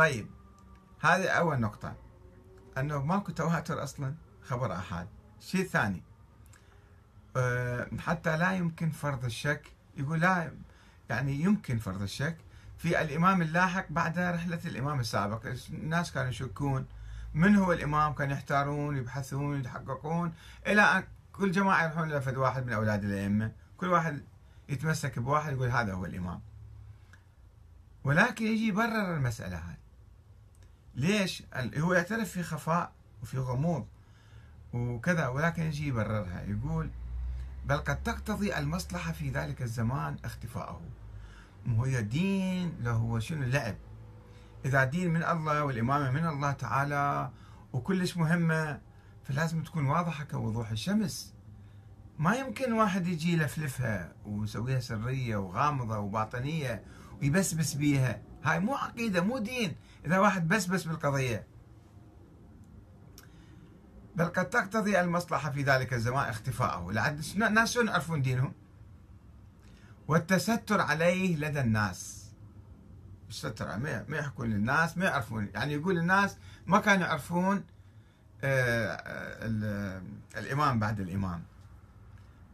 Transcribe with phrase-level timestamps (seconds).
[0.00, 0.26] طيب
[1.00, 1.94] هذه أول نقطة.
[2.78, 5.06] أنه ماكو تواتر أصلا خبر أحد.
[5.40, 6.02] الشيء الثاني
[7.36, 9.72] آه، حتى لا يمكن فرض الشك.
[9.96, 10.52] يقول لا
[11.10, 12.36] يعني يمكن فرض الشك
[12.78, 15.46] في الإمام اللاحق بعد رحلة الإمام السابق.
[15.70, 16.86] الناس كانوا يشكون.
[17.34, 20.32] من هو الإمام؟ كانوا يحتارون يبحثون يتحققون
[20.66, 23.52] إلى أن كل جماعة يروحون لفد واحد من أولاد الأئمة.
[23.76, 24.22] كل واحد
[24.68, 26.40] يتمسك بواحد يقول هذا هو الإمام.
[28.04, 29.89] ولكن يجي يبرر المسألة هاي
[30.94, 33.86] ليش؟ هو يعترف في خفاء وفي غموض
[34.72, 36.42] وكذا ولكن يجي يبررها.
[36.42, 36.90] يقول
[37.66, 40.80] بل قد تقتضي المصلحة في ذلك الزمان اختفاءه.
[41.68, 43.76] هو دين له شنو؟ لعب.
[44.64, 47.30] إذا دين من الله والإمامة من الله تعالى
[47.72, 48.80] وكلش مهمة
[49.24, 51.34] فلازم تكون واضحة كوضوح الشمس.
[52.18, 56.84] ما يمكن واحد يجي يلفلفها ويسويها سرية وغامضة وباطنية
[57.22, 58.22] ويبسبس بيها.
[58.44, 59.76] هاي مو عقيدة مو دين.
[60.06, 61.46] إذا واحد بسبس بالقضية.
[64.16, 66.92] بل قد تقتضي المصلحة في ذلك الزمان اختفاءه.
[66.92, 68.52] لعد الناس شلون يعرفون دينهم؟
[70.08, 72.30] والتستر عليه لدى الناس.
[73.28, 75.48] الستر ما يحكون للناس ما يعرفون.
[75.54, 77.64] يعني يقول الناس ما كانوا يعرفون
[78.44, 80.02] آه،
[80.36, 81.42] الإمام بعد الإمام.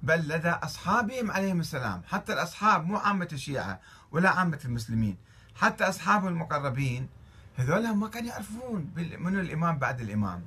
[0.03, 2.03] بل لدى أصحابهم عليهم السلام.
[2.07, 3.81] حتى الأصحاب مو عامة الشيعة
[4.11, 5.17] ولا عامة المسلمين.
[5.57, 7.09] حتى أصحاب المقربين
[7.57, 10.45] هذول ما كانوا يعرفون منو الإمام بعد الإمام.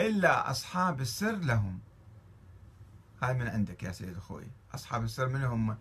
[0.00, 1.78] إلا أصحاب السر لهم.
[3.22, 4.46] هاي من عندك يا سيد أخوي.
[4.74, 5.76] أصحاب السر من هم؟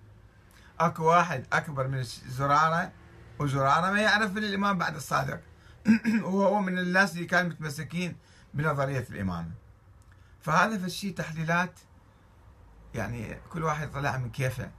[0.79, 2.91] أكو واحد أكبر من زرارة
[3.39, 5.39] وزرارة ما يعرف من الإمام بعد الصادق.
[6.23, 8.15] وهو من الناس اللي كانوا متمسكين
[8.53, 9.51] بنظرية الإمامة
[10.41, 11.79] فهذا في الشيء تحليلات
[12.95, 14.71] يعني كل واحد طلع من كيفه.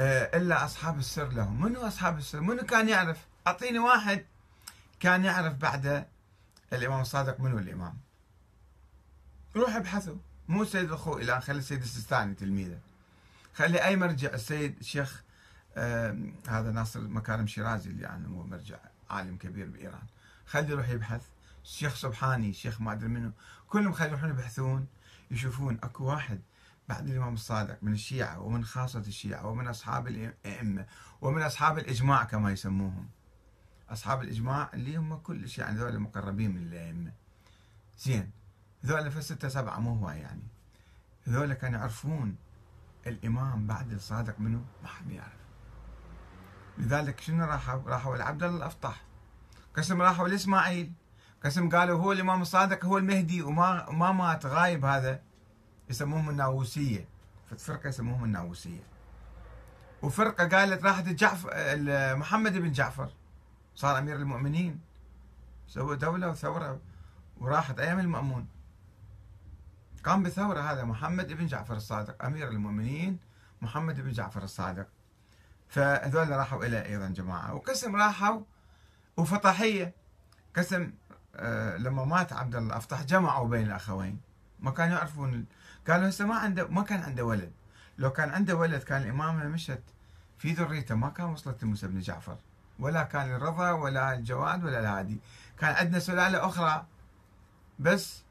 [0.00, 1.60] آه، إلا أصحاب السر لهم.
[1.62, 4.24] منو أصحاب السر؟ منو كان يعرف؟ أعطيني واحد
[5.00, 6.06] كان يعرف بعد
[6.72, 7.40] الإمام الصادق.
[7.40, 7.94] منو الإمام؟
[9.56, 10.16] روح ابحثوا.
[10.48, 12.78] مو سيد الخوئي الآن خلي السيد السيستاني تلميذه.
[13.54, 15.22] خلي أي مرجع السيد الشيخ
[15.76, 16.18] آه
[16.48, 18.78] هذا ناصر مكارم شيرازي اللي يعني هو مرجع
[19.10, 20.06] عالم كبير بإيران.
[20.46, 21.22] خلي يروح يبحث.
[21.64, 23.32] الشيخ سبحاني الشيخ ما أدري منو.
[23.68, 24.86] كلهم خلي يروحون يبحثون
[25.30, 25.78] يشوفون.
[25.82, 26.40] أكو واحد
[26.88, 30.86] بعد الإمام الصادق من الشيعة ومن خاصة الشيعة ومن أصحاب الأئمة
[31.20, 33.08] ومن أصحاب الإجماع كما يسموهم.
[33.90, 37.12] أصحاب الإجماع اللي هم كلش يعني ذول المقربين من الأئمة.
[37.98, 38.30] زين
[38.86, 40.42] ذول في ستة سبعة مو هو يعني.
[41.28, 42.36] ذول كانوا يعرفون
[43.06, 45.40] الإمام بعد الصادق منه ما حد يعرف.
[46.78, 49.02] لذلك شنو راحوا راحوا؟ لعبد الله الأفطح.
[49.76, 50.92] قسم راحوا لإسماعيل.
[51.44, 55.22] قسم قالوا هو الإمام الصادق هو المهدي وما ما مات غايب هذا.
[55.90, 57.04] يسموهم الناووسية.
[57.48, 58.82] في فرقة يسموهم الناووسية.
[60.02, 61.50] وفرقة قالت راحت جعفر
[62.16, 63.10] محمد بن جعفر.
[63.74, 64.80] صار أمير المؤمنين.
[65.66, 66.80] سوى دولة وثورة
[67.38, 68.48] وراحت أيام المأمون.
[70.04, 73.18] قام بثورة هذا محمد بن جعفر الصادق أمير المؤمنين
[73.62, 74.86] محمد بن جعفر الصادق.
[75.68, 77.54] فهذول راحوا إلى أيضا جماعة.
[77.54, 78.40] وقسم راحوا
[79.16, 79.94] وفطحية
[80.56, 80.92] قسم
[81.36, 84.20] آه لما مات عبد الله أفطح جمعوا بين الأخوين.
[84.60, 85.46] ما كانوا يعرفون
[85.88, 87.52] قالوا هسه ما عنده ما كان عنده ولد.
[87.98, 89.82] لو كان عنده ولد كان الإمامة مشت
[90.38, 92.36] في ذريته ما كان وصلت لموسى بن جعفر.
[92.78, 95.20] ولا كان الرضا ولا الجواد ولا الهادي.
[95.58, 96.86] كان عندنا سلالة أخرى.
[97.78, 98.22] بس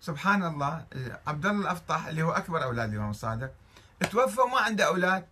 [0.00, 0.86] سبحان الله
[1.26, 3.52] عبد الله الأفطح اللي هو أكبر أولاد الإمام الصادق
[4.10, 5.26] توفى وما عنده أولاد.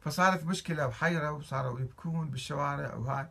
[0.00, 3.26] فصارت مشكلة وحيرة وصاروا يبكون بالشوارع وهاي.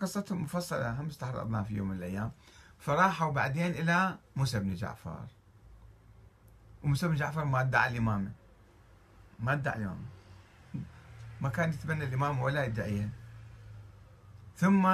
[0.00, 2.32] قصتهم مفصلة هم استعرضناها في يوم من الأيام.
[2.78, 5.26] فراحوا بعدين إلى موسى بن جعفر.
[6.86, 8.32] بن جعفر ما ادعى الإمامة.
[9.40, 10.06] ما ادعى الإمامة.
[11.40, 13.08] ما كان يتبنى الإمامة ولا يدعيها.
[14.56, 14.86] ثم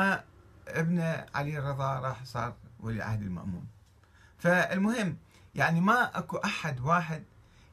[0.69, 1.01] ابن
[1.35, 3.67] علي الرضا راح صار ولي عهد المأمون.
[4.39, 5.17] فالمهم
[5.55, 7.25] يعني ما أكو أحد واحد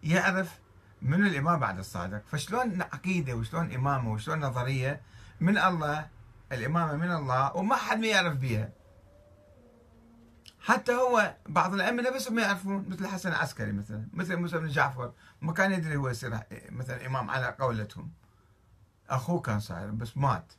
[0.04, 0.60] يعرف
[1.02, 2.22] من الإمام بعد الصادق.
[2.32, 5.02] فشلون عقيدة وشلون إمامة وشلون نظرية
[5.40, 6.08] من الله
[6.52, 8.70] الإمامة من الله وما حد ما يعرف بها
[10.70, 15.14] حتى هو بعض الأئمة نفسهم ما يعرفون مثل الحسن العسكري مثلا مثل موسى بن جعفر
[15.42, 16.40] ما كان يدري هو يصير
[16.70, 18.12] مثلا إمام على قولتهم.
[19.10, 20.54] أخوه كان صاير بس مات.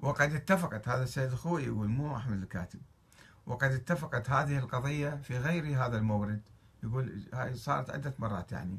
[0.00, 2.80] وقد اتفقت هذا السيد أخوي يقول مو أحمد الكاتب.
[3.46, 6.40] وقد اتفقت هذه القضية في غير هذا المورد.
[6.82, 8.78] يقول هاي صارت عدة مرات يعني.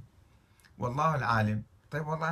[0.78, 1.64] والله العالم.
[1.92, 2.22] طيب والله